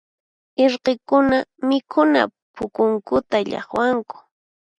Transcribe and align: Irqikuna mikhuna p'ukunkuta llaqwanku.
Irqikuna 0.63 1.37
mikhuna 1.67 2.21
p'ukunkuta 2.53 3.37
llaqwanku. 3.49 4.17